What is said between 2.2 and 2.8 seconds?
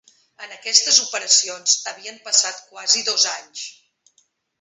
passat